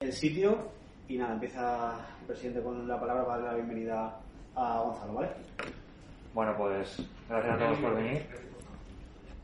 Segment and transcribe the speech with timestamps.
[0.00, 0.56] el sitio
[1.08, 4.16] y nada, empieza el presidente con la palabra para dar la bienvenida
[4.54, 5.28] a Gonzalo, ¿vale?
[6.32, 8.26] Bueno, pues gracias a todos por venir.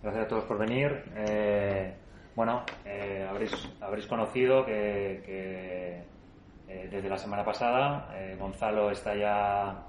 [0.01, 1.05] Gracias a todos por venir.
[1.17, 1.93] Eh,
[2.37, 9.87] bueno, eh, habréis, habréis conocido que, eh, desde la semana pasada Gonzalo está ya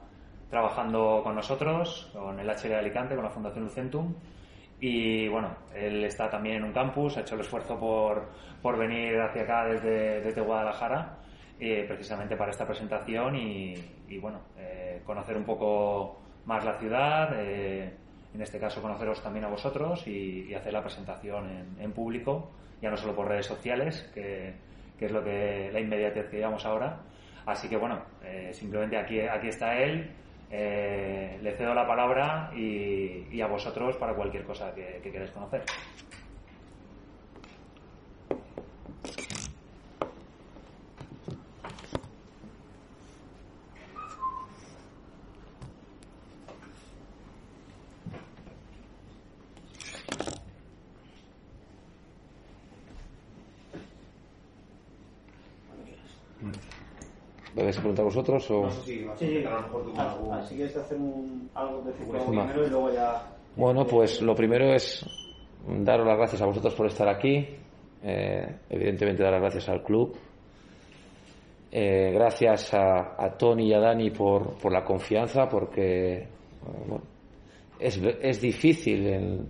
[0.50, 4.16] trabajando con nosotros, con el HL de Alicante, con la Fundación Lucentum.
[4.80, 8.30] Y bueno, él está también en un campus, ha hecho el esfuerzo por,
[8.62, 11.18] por venir hacia acá desde, desde Guadalajara,
[11.60, 17.94] eh, precisamente para esta presentación y, bueno, eh, conocer un poco más la ciudad, eh,
[18.34, 22.52] en este caso conoceros también a vosotros y, hacer la presentación en, en, público,
[22.82, 24.54] ya no solo por redes sociales, que,
[25.00, 27.00] que, es lo que la inmediatez que llevamos ahora.
[27.46, 30.12] Así que bueno, eh, simplemente aquí, aquí está él.
[30.52, 35.64] Eh, le cedo la palabra y, a vosotros para cualquier cosa que, que queráis conocer.
[57.56, 58.64] ¿Debes preguntar vosotros o...?
[58.64, 61.82] No sé si, sí, sí, a lo mejor tú ah, Si quieres hacer un, algo
[61.84, 63.32] de círculo primero y luego ya...
[63.56, 65.06] Bueno, pues lo primero es
[65.66, 67.48] daros las gracias a vosotros por estar aquí.
[68.04, 70.18] Eh, evidentemente dar las gracias al club.
[71.72, 76.28] Eh, gracias a, a, Tony y a Dani por, por la confianza, porque
[76.88, 77.02] bueno,
[77.80, 79.48] es, es, difícil en,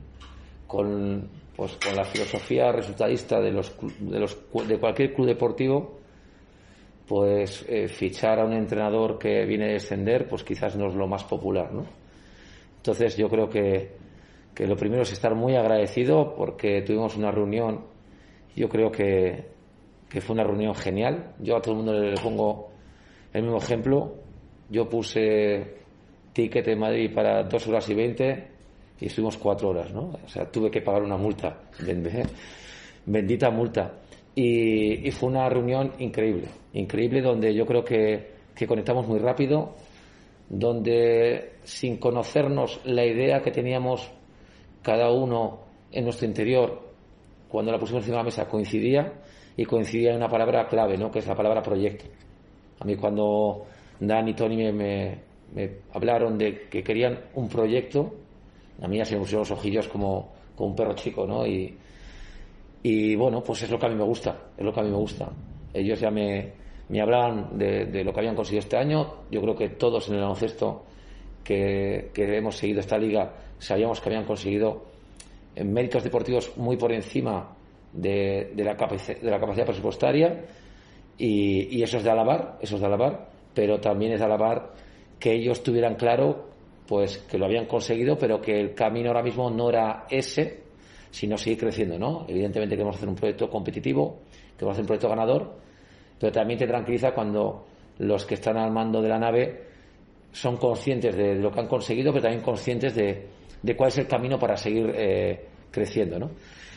[0.68, 4.38] con, pues, con la filosofía resultadista de, los, de, los,
[4.68, 5.95] de cualquier club deportivo
[7.08, 11.08] pues eh, fichar a un entrenador que viene a descender, pues quizás no es lo
[11.08, 11.86] más popular, ¿no?
[12.78, 13.92] Entonces yo creo que,
[14.54, 17.86] que lo primero es estar muy agradecido porque tuvimos una reunión,
[18.56, 19.56] yo creo que,
[20.10, 21.34] que fue una reunión genial.
[21.40, 22.70] Yo a todo el mundo le pongo
[23.34, 24.16] el mismo ejemplo.
[24.70, 25.76] Yo puse
[26.34, 28.48] ticket en Madrid para dos horas y veinte
[29.00, 30.18] y estuvimos cuatro horas, ¿no?
[30.24, 31.64] O sea, tuve que pagar una multa,
[33.06, 33.94] bendita multa.
[34.36, 39.76] Y, y, fue una reunión increíble, increíble donde yo creo que, que, conectamos muy rápido,
[40.50, 44.12] donde sin conocernos la idea que teníamos
[44.82, 46.82] cada uno en nuestro interior,
[47.48, 49.14] cuando la pusimos encima de la mesa, coincidía
[49.56, 51.10] y coincidía en una palabra clave, ¿no?
[51.10, 52.06] que es la palabra proyecto.
[52.80, 53.66] A mí cuando
[54.00, 55.18] Dan y Tony me,
[55.54, 58.14] me, hablaron de que querían un proyecto,
[58.82, 61.48] a mí ya se me pusieron los ojillos como, como un perro chico, ¿no?
[61.48, 61.78] Y,
[62.88, 64.92] y bueno, pues es lo que a mí me gusta, es lo que a mí
[64.92, 65.28] me gusta.
[65.74, 66.54] Ellos ya me,
[66.90, 69.24] me hablaban de, de, lo que habían conseguido este año.
[69.32, 70.86] Yo creo que todos en el baloncesto
[71.44, 74.86] que, que hemos seguido esta liga sabíamos que habían conseguido
[75.56, 77.56] en méritos deportivos muy por encima
[77.92, 80.46] de, de, la, de la capacidad presupuestaria
[81.18, 84.74] y, y, eso es de alabar, eso es de alabar, pero también es de alabar
[85.20, 86.50] que ellos tuvieran claro
[86.88, 90.65] pues que lo habían conseguido, pero que el camino ahora mismo no era ese,
[91.16, 92.26] sino seguir creciendo, ¿no?
[92.28, 94.20] Evidentemente queremos hacer un proyecto competitivo,
[94.58, 95.56] queremos hacer un proyecto ganador,
[96.20, 97.68] pero también te tranquiliza cuando
[98.00, 99.64] los que están al mando de la nave
[100.34, 103.28] son conscientes de, lo que han conseguido, pero también conscientes de,
[103.62, 106.32] de cuál es el camino para seguir eh, creciendo, ¿no?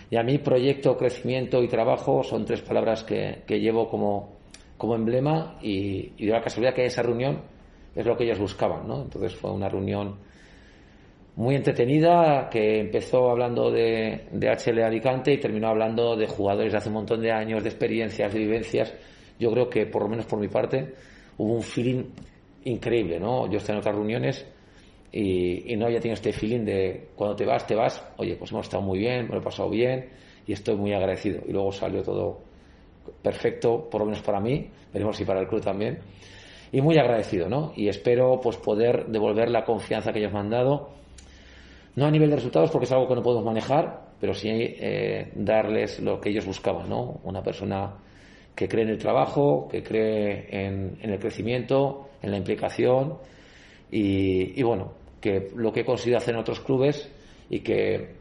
[0.08, 4.36] Y a mí proyecto, crecimiento y trabajo son tres palabras que, que llevo como,
[4.76, 7.42] como emblema y, y de la casualidad que esa reunión
[7.92, 9.02] es lo que ellos buscaban, ¿no?
[9.02, 10.27] Entonces fue una reunión
[11.38, 16.78] muy entretenida que empezó hablando de, de HL Alicante y terminó hablando de jugadores de
[16.78, 18.92] hace un montón de años, de experiencias, de vivencias.
[19.38, 20.94] Yo creo que, por lo menos por mi parte,
[21.36, 22.06] hubo un feeling
[22.64, 23.48] increíble, ¿no?
[23.48, 24.44] Yo estoy en otras reuniones
[25.12, 28.50] y, y no había tenido este feeling de cuando te vas, te vas, oye, pues
[28.50, 30.08] hemos estado muy bien, me lo he pasado bien
[30.44, 31.40] y estoy muy agradecido.
[31.46, 32.40] Y luego salió todo
[33.22, 36.00] perfecto, por lo menos para mí, veremos si para el club también.
[36.72, 37.72] Y muy agradecido, ¿no?
[37.76, 40.98] Y espero pues poder devolver la confianza que ellos me han dado
[41.98, 45.32] no a nivel de resultados porque es algo que no podemos manejar, pero sí eh,
[45.34, 47.20] darles lo que ellos buscaban, ¿no?
[47.24, 47.92] Una persona
[48.54, 53.18] que cree en el trabajo, que cree en, el crecimiento, en la implicación
[53.90, 57.10] y, bueno, que lo que he conseguido hacer en otros clubes
[57.50, 58.14] y que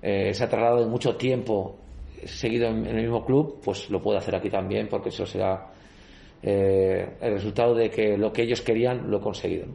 [0.00, 1.76] eh, se ha trasladado en mucho tiempo
[2.24, 5.66] seguido en, el mismo club, pues lo puedo hacer aquí también porque eso será
[6.44, 9.66] eh, el resultado de que lo que ellos querían lo he conseguido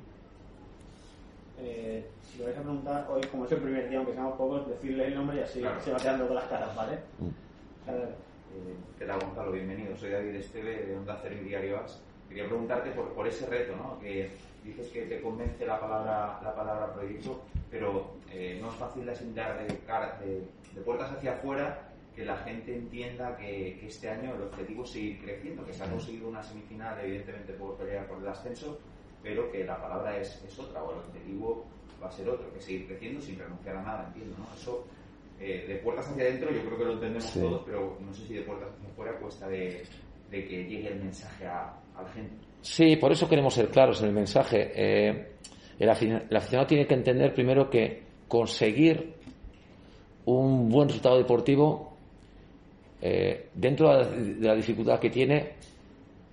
[2.31, 5.07] si lo vais a preguntar hoy, como es el primer día, aunque seamos pocos, decirle
[5.07, 7.00] el nombre y así se va quedando con las caras, ¿vale?
[7.18, 7.89] Mm.
[7.89, 9.51] Eh, ¿Qué tal, Gonzalo?
[9.51, 9.98] Bienvenido.
[9.98, 12.00] Soy David Esteve de Onda Cero y Diario As.
[12.27, 14.00] Quería preguntarte por, por ese reto, ¿no?
[14.00, 14.30] Que
[14.63, 19.57] dices que te convence la palabra, la palabra proyecto, pero no es fácil de asentar
[19.57, 24.83] de, de, de puertas hacia afuera que la gente entienda que, este año el objetivo
[24.83, 28.80] es seguir creciendo, que se ha conseguido una semifinal, evidentemente por pelear por el ascenso,
[29.24, 31.65] pero que la palabra es, es, otra, o el objetivo
[32.01, 34.48] va a ser otro, que seguir creciendo sin renunciar a nada, entiendo, ¿no?
[34.56, 34.86] Eso,
[35.40, 38.34] eh, de puertas hacia adentro, yo creo que lo entendemos todos, pero no sé si
[38.36, 39.84] de puertas hacia afuera cuesta de,
[40.30, 42.36] de que llegue el mensaje a, la gente.
[42.62, 44.72] Sí, por eso queremos ser claros en el mensaje.
[44.75, 45.31] Eh,
[45.80, 49.13] el, aficionado tiene que entender primero que conseguir
[50.25, 51.98] un buen resultado deportivo
[53.01, 55.54] eh, dentro de la, dificultad que tiene,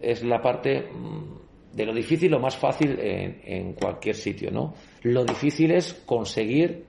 [0.00, 1.45] es la parte mm,
[1.76, 4.73] de lo difícil, lo más fácil en, cualquier sitio, ¿no?
[5.02, 6.84] Lo difícil es conseguir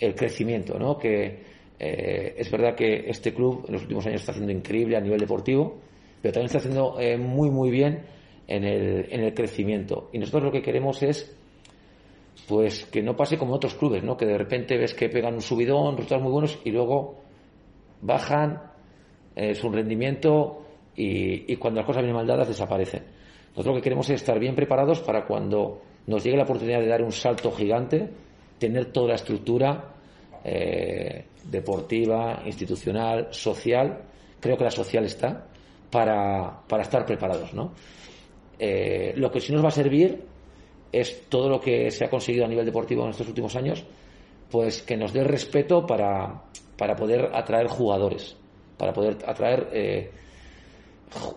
[0.00, 0.98] el crecimiento, ¿no?
[0.98, 1.38] Que
[1.78, 5.20] eh, es verdad que este club en los últimos años está haciendo increíble a nivel
[5.20, 5.78] deportivo,
[6.20, 8.02] pero también está haciendo eh, muy, muy bien
[8.48, 10.10] en el, en crecimiento.
[10.12, 11.36] Y nosotros lo que queremos es
[12.48, 14.16] pues que no pase como otros clubes, ¿no?
[14.16, 17.20] Que de repente ves que pegan un subidón, resultados muy buenos y luego
[18.02, 18.60] bajan
[19.36, 20.66] eh, su rendimiento
[20.96, 23.19] y, cuando las cosas vienen mal dadas desaparecen.
[23.50, 26.86] Nosotros lo que queremos es estar bien preparados para cuando nos llegue la oportunidad de
[26.86, 28.08] dar un salto gigante,
[28.58, 29.92] tener toda la estructura
[30.44, 34.02] eh, deportiva, institucional, social,
[34.38, 35.46] creo que la social está,
[35.90, 37.52] para, para estar preparados.
[37.52, 37.72] ¿no?
[38.58, 40.22] Eh, lo que sí nos va a servir
[40.92, 43.84] es todo lo que se ha conseguido a nivel deportivo en estos últimos años,
[44.50, 46.42] pues que nos dé respeto para,
[46.76, 48.36] para poder atraer jugadores
[48.80, 50.10] para poder atraer eh,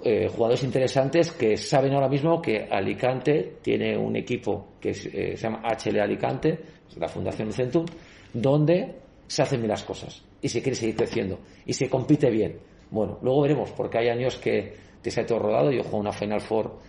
[0.04, 5.38] eh, jugadores interesantes que saben ahora mismo que Alicante tiene un equipo que eh, se
[5.38, 6.60] llama HL Alicante,
[6.98, 7.86] la Fundación Centum,
[8.34, 8.96] donde
[9.28, 12.60] se hacen bien las cosas y se quiere seguir creciendo y se compite bien.
[12.92, 15.72] Bueno, luego veremos, porque hay años que te se ha todo rodado.
[15.72, 16.80] Yo juego una Final Four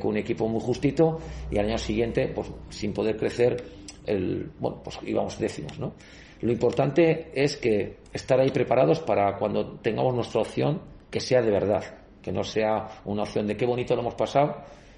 [0.00, 1.18] con un equipo muy justito
[1.50, 3.56] y al año siguiente, pues sin poder crecer,
[4.04, 5.94] el, bueno, pues íbamos décimos, ¿no?
[6.42, 10.80] Lo importante es que estar ahí preparados para cuando tengamos nuestra opción
[11.10, 14.56] que sea de verdad, que no sea una opción de qué bonito lo hemos pasado,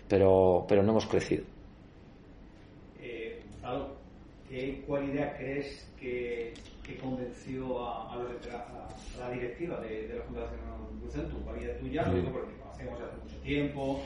[0.09, 1.45] pero, pero no hemos crecido.
[3.01, 3.41] Eh,
[4.49, 6.55] ¿qué cualidad crees que,
[7.01, 8.17] convenció a,
[9.19, 10.61] la directiva de, la Fundación
[11.01, 11.43] Ducentum?
[11.43, 12.05] ¿Cualidad tuya?
[12.05, 14.03] Porque conocemos hace mucho tiempo.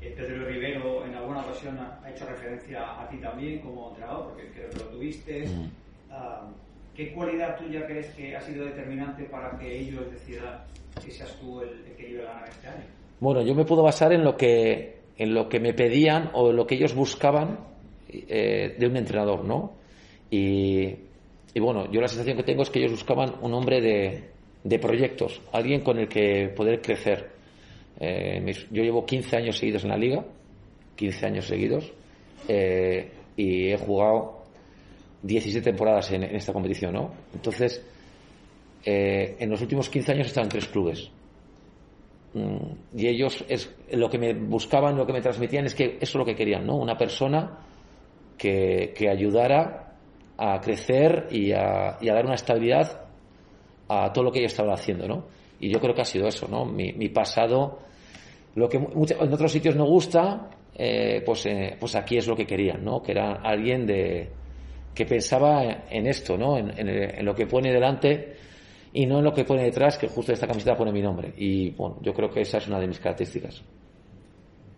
[0.00, 4.50] Eh, Pedro Rivero en alguna ocasión ha, hecho referencia a ti también como entrenador, porque
[4.52, 5.46] creo que lo tuviste.
[5.46, 5.70] Mm.
[6.10, 6.48] Ah,
[6.94, 10.64] ¿Qué cualidad tuya crees que ha sido determinante para que ellos decidan
[11.08, 12.84] que seas tú el, que lleve a ganar este año?
[13.20, 16.56] Bueno, yo me puedo basar en lo que, en lo que me pedían o en
[16.56, 17.58] lo que ellos buscaban
[18.08, 19.72] eh, de un entrenador, ¿no?
[20.30, 20.94] Y,
[21.58, 23.80] bueno, yo la sensación que tengo es que ellos buscaban un hombre
[24.62, 27.30] de, proyectos, alguien con el que poder crecer.
[27.98, 30.24] Eh, yo llevo 15 años seguidos en la liga,
[30.94, 31.92] 15 años seguidos,
[32.46, 34.44] eh, y he jugado
[35.22, 37.10] 17 temporadas en, esta competición, ¿no?
[37.34, 37.82] Entonces,
[38.90, 41.10] eh, en los últimos 15 años he estado en tres clubes.
[42.32, 45.98] Mm, y ellos, es, lo que me buscaban, lo que me transmitían es que eso
[46.00, 46.76] es lo que querían, ¿no?
[46.76, 47.58] Una persona
[48.38, 49.92] que, que ayudara
[50.38, 53.02] a crecer y a, y a, dar una estabilidad
[53.88, 55.26] a todo lo que ellos estaban haciendo, ¿no?
[55.60, 56.64] Y yo creo que ha sido eso, ¿no?
[56.64, 57.80] Mi, mi pasado,
[58.54, 62.46] lo que en otros sitios no gusta, eh, pues, eh, pues aquí es lo que
[62.46, 63.02] querían, ¿no?
[63.02, 64.30] Que era alguien de,
[64.94, 66.56] que pensaba en esto, ¿no?
[66.56, 68.47] En, lo que pone delante
[68.92, 71.32] y no en lo que pone detrás, que justo esta camiseta pone mi nombre.
[71.36, 73.62] Y bueno, yo creo que esa es una de mis características.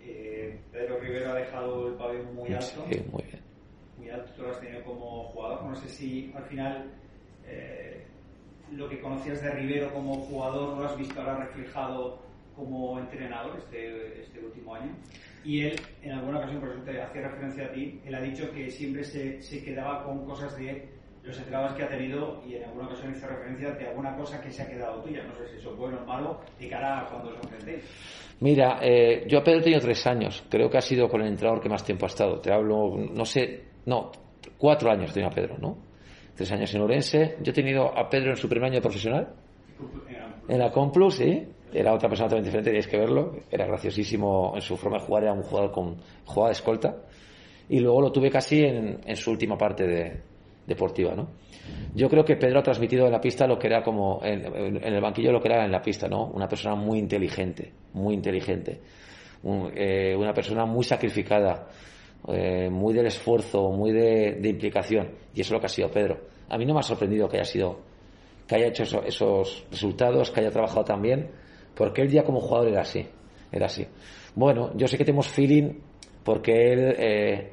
[0.03, 2.85] Eh, Pedro Rivero ha dejado el pabellón muy alto.
[2.91, 3.41] Sí, muy bien.
[3.99, 5.65] Muy alto, tú lo has tenido como jugador.
[5.65, 6.91] No sé si al final
[7.47, 8.05] eh,
[8.73, 12.19] lo que conocías de Rivero como jugador lo has visto ahora reflejado
[12.57, 14.93] como entrenador este, este último año.
[15.45, 18.51] Y él, en alguna ocasión, por eso te hacía referencia a ti, él ha dicho
[18.53, 20.87] que siempre se, se quedaba con cosas de
[21.23, 24.51] los entrenadores que ha tenido y en alguna ocasión hizo referencia de alguna cosa que
[24.51, 25.23] se ha quedado tuya.
[25.23, 27.85] No sé si eso es bueno o malo de cara a cuando os enfrentéis.
[28.41, 30.45] Mira, eh, yo a Pedro he tenido tres años.
[30.49, 32.41] Creo que ha sido con el entrenador que más tiempo ha estado.
[32.41, 34.11] Te hablo, no sé, no,
[34.57, 35.77] cuatro años tenía Pedro, ¿no?
[36.35, 37.37] Tres años en Orense.
[37.43, 39.35] Yo he tenido a Pedro en su primer año profesional.
[40.49, 43.37] En la Complus, sí era otra persona totalmente diferente, tenéis que verlo.
[43.51, 46.97] Era graciosísimo en su forma de jugar, era un jugador con jugada de escolta.
[47.69, 50.21] Y luego lo tuve casi en, en su última parte de,
[50.71, 51.29] deportiva, ¿no?
[51.95, 55.01] Yo creo que Pedro ha transmitido en la pista lo que era como en, el
[55.01, 56.27] banquillo lo que era en la pista, ¿no?
[56.27, 58.81] Una persona muy inteligente, muy inteligente.
[59.75, 61.69] eh, una persona muy sacrificada,
[62.29, 65.11] eh, muy del esfuerzo, muy de, implicación.
[65.35, 66.21] Y eso es lo que ha sido Pedro.
[66.49, 67.81] A mí no me ha sorprendido que haya sido,
[68.47, 71.31] que haya hecho esos resultados, que haya trabajado tan bien,
[71.75, 73.07] porque él ya como jugador era así,
[73.51, 73.87] era así.
[74.35, 75.73] Bueno, yo sé que tenemos feeling
[76.23, 77.53] porque él eh,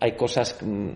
[0.00, 0.90] hay cosas mm,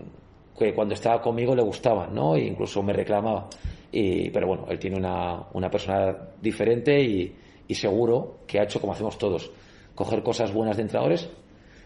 [0.57, 2.35] que cuando estaba conmigo le gustaban, ¿no?
[2.35, 3.47] E incluso me reclamaba.
[3.91, 7.35] Y, pero bueno, él tiene una, una persona diferente y,
[7.67, 9.51] y seguro que ha hecho como hacemos todos,
[9.95, 11.29] coger cosas buenas de entrenadores,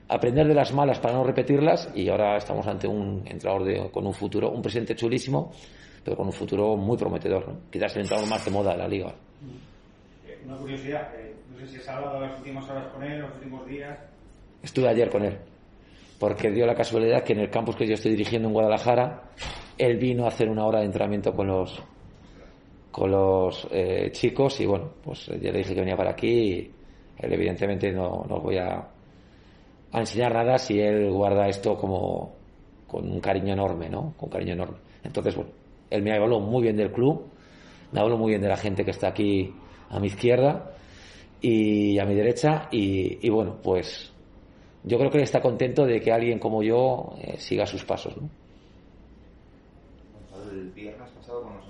[0.07, 4.13] aprender de las malas para no repetirlas y ahora estamos ante un entrenador con un
[4.13, 5.51] futuro, un presente chulísimo,
[6.03, 7.59] pero con un futuro muy prometedor, ¿no?
[7.69, 9.13] quizás el entrenador más de moda de la liga.
[10.27, 13.33] Eh, una curiosidad, eh, no sé si has hablado las últimas horas con él, los
[13.35, 13.97] últimos días.
[14.63, 15.37] Estuve ayer con él,
[16.21, 19.23] porque dio la casualidad que en el campus que yo estoy dirigiendo en Guadalajara,
[19.75, 21.81] él vino a hacer una hora de entrenamiento con los
[22.91, 26.71] con los eh, chicos y bueno, pues ya le dije que venía para aquí
[27.17, 28.87] él evidentemente no, no voy a,
[29.91, 32.35] a, enseñar nada si él guarda esto como
[32.85, 34.13] con un cariño enorme, ¿no?
[34.15, 34.77] Con cariño enorme.
[35.03, 35.49] Entonces, bueno,
[35.89, 37.25] él me habló muy bien del club,
[37.93, 39.51] me habló muy bien de la gente que está aquí
[39.89, 40.71] a mi izquierda
[41.41, 44.13] y a mi derecha y, y bueno, pues
[44.83, 48.15] yo creo que él está contento de que alguien como yo eh, siga sus pasos,
[48.17, 48.29] ¿no?
[50.51, 51.61] El viernes pasado cuando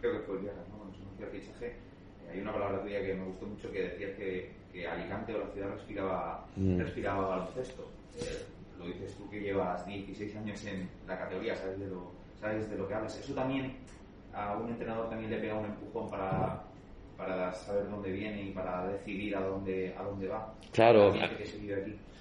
[0.00, 0.78] creo que fue el viernes, ¿no?
[0.78, 3.82] cuando se anunció el fichaje, eh, hay una palabra tuya que me gustó mucho que
[3.82, 6.78] decías que, que Alicante o la ciudad respiraba, mm.
[6.78, 7.88] respiraba baloncesto.
[8.20, 8.42] Eh,
[8.78, 12.76] lo dices tú que llevas 16 años en la categoría, sabes de lo, sabes de
[12.76, 13.18] lo que hablas.
[13.18, 13.76] Eso también
[14.32, 16.62] a un entrenador también le pega un empujón para,
[17.18, 20.54] para saber dónde viene y para decidir a dónde, a dónde va.
[20.72, 21.12] Claro.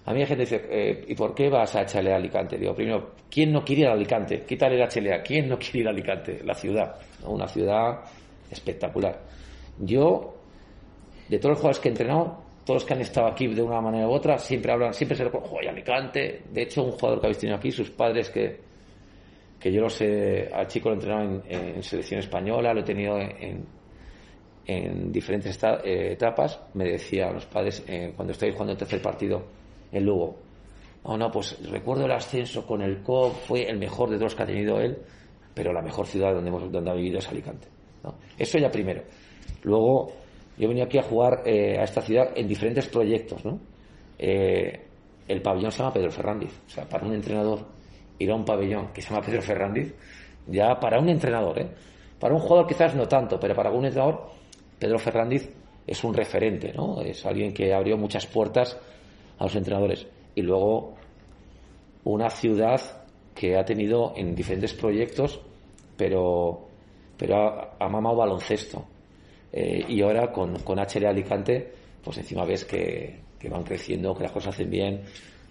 [0.05, 2.57] A mí hay gente que dice, eh, ¿y por qué vas a HLA Alicante?
[2.57, 4.43] Digo, primero, ¿quién no quiere ir a Alicante?
[4.43, 5.21] Quítale el HLA.
[5.21, 6.41] ¿Quién no quiere ir a Alicante?
[6.43, 6.95] La ciudad.
[7.25, 7.99] Una ciudad
[8.49, 9.21] espectacular.
[9.79, 10.33] Yo,
[11.29, 13.81] de todos los jugadores que he entrenado, todos los que han estado aquí de una
[13.81, 16.41] manera u otra, siempre hablan, siempre se recuerdan, joder, Alicante.
[16.51, 18.61] De hecho, un jugador que habéis tenido aquí, sus padres que,
[19.59, 23.19] que yo lo sé, al chico lo he entrenado en, selección española, lo he tenido
[23.19, 23.76] en, en
[25.11, 29.43] diferentes eh, etapas, me decía los padres, eh, cuando estáis jugando el tercer partido,
[29.91, 30.37] en Lugo.
[31.05, 34.43] No, no, pues recuerdo el ascenso con el COP, fue el mejor de todos que
[34.43, 34.97] ha tenido él,
[35.53, 37.67] pero la mejor ciudad donde, hemos, donde ha vivido es Alicante.
[38.37, 39.03] Eso ya primero.
[39.63, 40.11] Luego,
[40.57, 43.43] yo venía aquí a jugar eh, a esta ciudad en diferentes proyectos.
[43.45, 43.59] ¿no?
[44.17, 44.85] Eh,
[45.27, 46.61] el pabellón se llama Pedro Ferrandiz.
[46.67, 47.65] O sea, para un entrenador
[48.19, 49.93] ir a un pabellón que se llama Pedro Ferrandiz,
[50.47, 51.69] ya para un entrenador, ¿eh?
[52.19, 54.29] para un jugador quizás no tanto, pero para un entrenador,
[54.79, 55.49] Pedro Ferrandiz
[55.85, 57.01] es un referente, ¿no?
[57.01, 58.77] es alguien que abrió muchas puertas
[59.39, 60.05] a los entrenadores.
[60.35, 60.95] Y luego
[62.03, 62.81] una ciudad
[63.33, 65.39] que ha tenido en diferentes proyectos,
[65.95, 66.67] pero,
[67.17, 68.85] pero ha, mamado baloncesto.
[69.51, 71.71] Eh, y ahora con, con HL Alicante,
[72.03, 75.03] pues encima ves que, que, van creciendo, que las cosas hacen bien.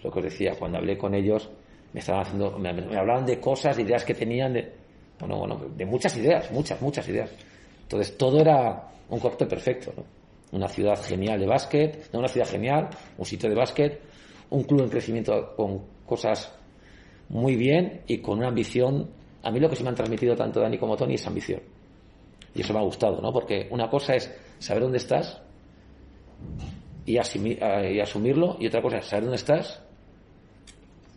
[0.03, 1.49] Lo que os decía, cuando hablé con ellos,
[1.93, 4.71] me estaban haciendo, me, hablaban de cosas, ideas que tenían, de,
[5.19, 7.31] bueno, bueno, de muchas ideas, muchas, muchas ideas.
[7.83, 10.03] Entonces todo era un cóctel perfecto, ¿no?
[10.51, 14.01] una ciudad genial de básquet, una ciudad genial, un sitio de básquet,
[14.49, 16.53] un club en crecimiento con cosas
[17.29, 19.09] muy bien y con una ambición.
[19.43, 21.61] A mí lo que se me han transmitido tanto Dani como Tony es ambición.
[22.55, 23.31] Y eso me ha gustado, ¿no?
[23.33, 25.41] Porque una cosa es saber dónde estás
[27.05, 29.81] y, y asumirlo, y otra cosa es saber dónde estás,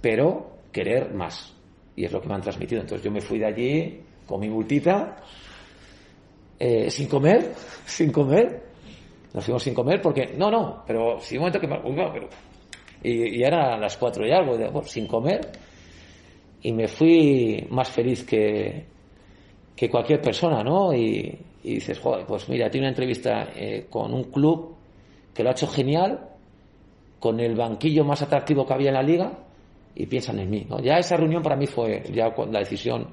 [0.00, 1.54] pero querer más.
[1.94, 2.80] Y es lo que me han transmitido.
[2.80, 5.16] Entonces yo me fui de allí con mi multita,
[6.60, 7.52] eh, sin comer,
[7.86, 8.62] sin comer,
[9.32, 11.80] nos fuimos sin comer porque, no, no, pero si un momento que me,
[12.12, 12.28] pero,
[13.02, 15.40] y, y era las cuatro y algo, sin comer,
[16.62, 18.84] y me fui más feliz que,
[19.74, 20.92] que cualquier persona, ¿no?
[20.92, 24.76] Y, dices, joder, pues mira, tiene una entrevista eh, con un club
[25.34, 26.28] que lo ha hecho genial,
[27.18, 29.32] con el banquillo más atractivo que había en la liga,
[29.94, 30.80] y piensan en mí, ¿no?
[30.80, 33.08] Ya esa reunión para mí fue, ya la decisión,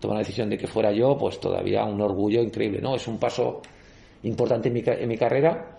[0.00, 2.94] tomar la decisión de que fuera yo, pues todavía un orgullo increíble, ¿no?
[2.96, 3.62] Es un paso
[4.22, 5.78] importante en mi, en mi carrera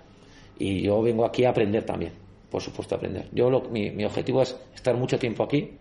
[0.58, 2.14] y yo vengo aquí a aprender también,
[2.50, 3.28] por supuesto, a aprender.
[3.32, 5.72] Yo mi, mi, objetivo es estar mucho tiempo aquí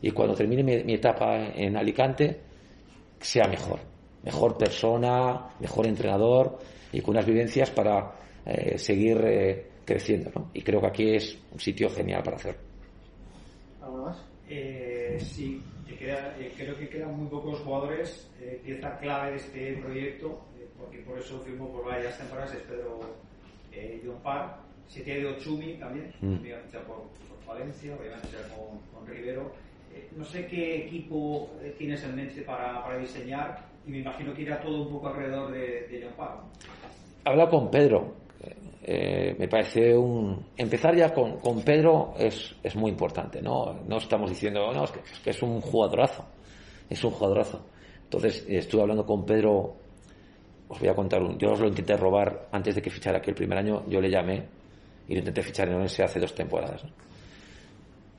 [0.00, 2.40] y cuando termine mi, etapa en Alicante,
[3.20, 3.80] sea mejor.
[4.24, 6.58] Mejor persona, mejor entrenador
[6.92, 8.12] y con unas vivencias para
[8.46, 10.30] eh, seguir eh, creciendo.
[10.34, 10.50] ¿no?
[10.54, 12.60] Y creo que aquí es un sitio genial para hacerlo.
[13.80, 14.31] ¿Algo más?
[14.48, 15.62] Eh, sí,
[15.98, 18.28] creo que quedan muy pocos jugadores,
[18.64, 20.44] pieza clave de este proyecto
[20.82, 23.00] porque por eso firmó por varias temporadas, es Pedro
[23.72, 24.56] eh, John Parr.
[24.88, 26.36] Se ha ido Chumi también, mm.
[26.86, 29.52] por, por, Valencia, obviamente con, con Rivero.
[29.94, 34.34] Eh, no sé qué equipo eh, tienes en mente para, para, diseñar y me imagino
[34.34, 36.40] que irá todo un poco alrededor de, de John Parr.
[37.24, 38.14] Habla con Pedro.
[38.84, 40.46] Eh, me parece un.
[40.56, 43.80] Empezar ya con, con Pedro es, es, muy importante, ¿no?
[43.86, 46.24] No estamos diciendo, no, es que, es que, es un jugadorazo.
[46.90, 47.64] Es un jugadorazo.
[48.04, 49.76] Entonces, estuve hablando con Pedro.
[50.68, 51.38] Os voy a contar un.
[51.38, 53.84] Yo os lo intenté robar antes de que fichara aquí el primer año.
[53.88, 54.44] Yo le llamé
[55.06, 56.82] y lo intenté fichar en Orense hace dos temporadas.
[56.82, 56.90] ¿no?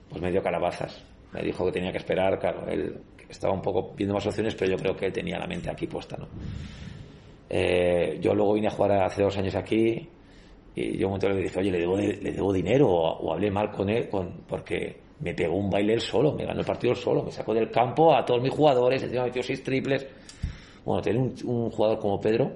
[0.09, 1.03] Pues me dio calabazas.
[1.33, 4.71] Me dijo que tenía que esperar, claro, él estaba un poco viendo más opciones, pero
[4.71, 6.27] yo creo que él tenía la mente aquí puesta, ¿no?
[7.49, 10.07] Eh, yo luego vine a jugar hace dos años aquí
[10.75, 13.51] y yo un momento le dije, oye, le debo, le debo dinero o, o, hablé
[13.51, 16.93] mal con él con, porque me pegó un baile él solo, me ganó el partido
[16.93, 20.05] él solo, me sacó del campo a todos mis jugadores, encima metió seis triples.
[20.83, 22.51] Bueno, tener un, un jugador como Pedro,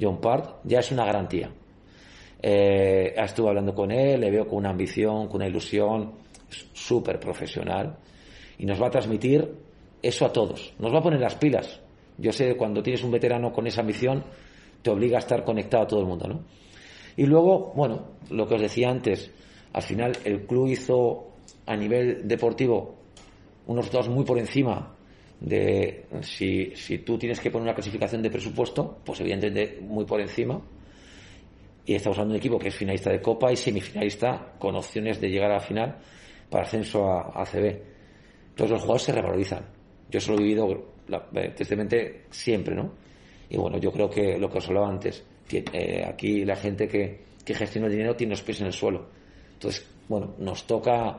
[0.00, 1.50] John Part, ya es una garantía.
[2.40, 6.12] Eh, estuve hablando con él, le veo con una ambición, con una ilusión,
[6.72, 7.96] súper profesional
[8.58, 9.48] y nos va a transmitir
[10.02, 11.80] eso a todos, nos va a poner las pilas.
[12.18, 14.24] Yo sé cuando tienes un veterano con esa ambición,
[14.82, 16.40] te obliga a estar conectado a todo el mundo, ¿no?
[17.16, 19.30] Y luego, bueno, lo que os decía antes,
[19.72, 21.32] al final el club hizo
[21.66, 22.94] a nivel deportivo
[23.66, 24.94] unos resultados muy por encima
[25.40, 30.20] de si, si tú tienes que poner una clasificación de presupuesto, pues evidentemente muy por
[30.20, 30.60] encima.
[31.84, 35.20] Y estamos hablando de un equipo que es finalista de Copa y semifinalista con opciones
[35.20, 35.98] de llegar a la final
[36.50, 37.82] para ascenso a, a CB.
[38.50, 39.64] Entonces los jugadores se revalorizan.
[40.10, 40.96] Yo eso lo he vivido
[41.54, 42.92] tristemente siempre, ¿no?
[43.48, 47.20] Y bueno, yo creo que lo que os hablaba antes, eh, aquí la gente que,
[47.44, 49.06] que gestiona el dinero tiene los pies en el suelo.
[49.54, 51.18] Entonces, bueno, nos toca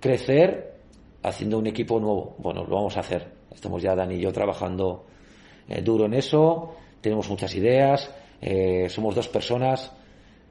[0.00, 0.74] crecer
[1.22, 2.34] haciendo un equipo nuevo.
[2.38, 3.26] Bueno, lo vamos a hacer.
[3.54, 5.06] Estamos ya Dani y yo trabajando
[5.68, 6.74] eh, duro en eso.
[7.00, 8.10] Tenemos muchas ideas.
[8.40, 9.92] Eh, somos dos personas.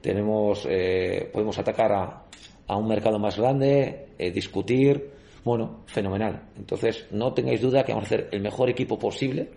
[0.00, 2.24] Tenemos, eh, podemos atacar a,
[2.66, 5.10] a, un mercado más grande, discutir.
[5.44, 6.48] Bueno, fenomenal.
[6.56, 9.48] Entonces, no tengáis duda que vamos a hacer el mejor equipo posible,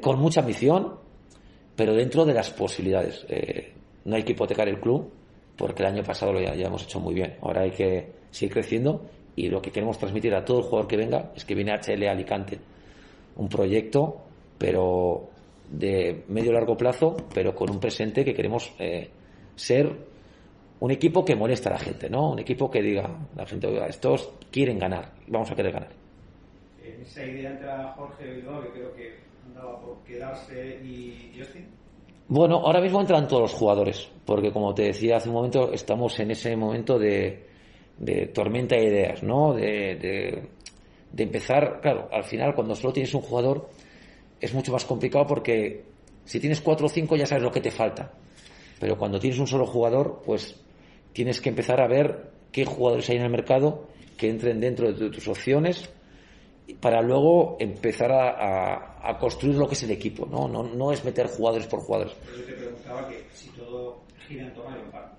[0.00, 0.94] con mucha ambición,
[1.76, 3.26] pero dentro de las posibilidades.
[4.04, 5.10] no hay que hipotecar el club,
[5.56, 7.36] porque el año pasado lo ya, ya hemos hecho muy bien.
[7.42, 9.02] Ahora hay que seguir creciendo
[9.36, 12.06] y lo que queremos transmitir a todo el jugador que venga es que viene HL
[12.08, 12.58] Alicante.
[13.36, 14.22] Un proyecto,
[14.58, 15.28] pero
[15.70, 19.08] de medio largo plazo, pero con un presente que queremos eh,
[19.56, 19.90] ser
[20.80, 22.32] un equipo que molesta a la gente, ¿no?
[22.32, 25.90] Un equipo que diga, la gente, estos quieren ganar, vamos a querer ganar.
[26.82, 29.14] En esa idea entra Jorge Bilbao, que creo que
[29.46, 31.66] andaba por quedarse, y Justin.
[32.28, 36.18] Bueno, ahora mismo entran todos los jugadores, porque como te decía hace un momento, estamos
[36.20, 37.46] en ese momento de,
[37.98, 39.52] de tormenta de ideas, ¿no?
[39.52, 40.48] De, de,
[41.12, 43.68] de, empezar, claro, al final cuando solo tienes un jugador
[44.40, 45.84] es mucho más complicado porque
[46.24, 48.12] si tienes cuatro o cinco ya sabes lo que te falta.
[48.80, 50.60] Pero cuando tienes un solo jugador, pues
[51.12, 55.10] tienes que empezar a ver qué jugadores hay en el mercado que entren dentro de
[55.10, 55.90] tus opciones
[56.80, 60.48] para luego empezar a, a, a construir lo que es el equipo, ¿no?
[60.48, 62.14] No, no es meter jugadores por jugadores.
[62.24, 64.76] Pero yo te preguntaba que si todo gira en torno.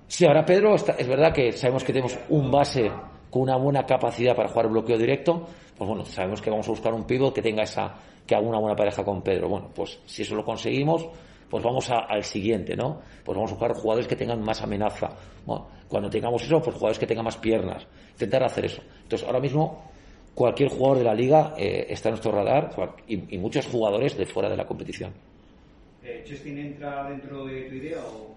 [0.07, 2.91] Sí, ahora Pedro, está, es verdad que sabemos que tenemos un base
[3.29, 5.45] con una buena capacidad para jugar bloqueo directo,
[5.77, 7.93] pues bueno, sabemos que vamos a buscar un pivot que tenga esa,
[8.25, 9.49] que haga una buena pareja con Pedro.
[9.49, 11.07] Bueno, pues si eso lo conseguimos,
[11.49, 13.01] pues vamos a, al siguiente, ¿no?
[13.23, 15.09] Pues vamos a buscar jugadores que tengan más amenaza.
[15.45, 17.85] Bueno, cuando tengamos eso, pues jugadores que tengan más piernas.
[18.11, 18.81] Intentar hacer eso.
[19.03, 19.83] Entonces, ahora mismo,
[20.35, 22.69] cualquier jugador de la liga eh, está en nuestro radar
[23.07, 25.11] y, y, muchos jugadores de fuera de la competición.
[26.03, 28.35] Eh, ¿Justin entra dentro de tu idea o...?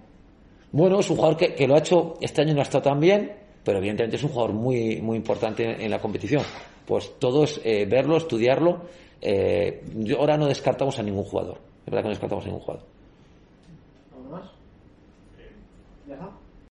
[0.70, 3.00] Bueno, es un jugador que, que, lo ha hecho, este año no ha estado tan
[3.00, 3.32] bien,
[3.64, 6.42] pero evidentemente es un jugador muy, muy importante en, en la competición.
[6.88, 8.80] Pues todo es eh, verlo, estudiarlo.
[9.20, 11.58] Eh, yo ahora no descartamos a ningún jugador.
[11.84, 12.86] Es verdad que no descartamos a ningún jugador.
[14.16, 14.50] ¿Algo más?